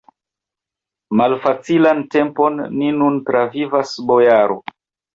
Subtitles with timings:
[1.21, 4.63] Malfacilan tempon ni nun travivas, bojaro!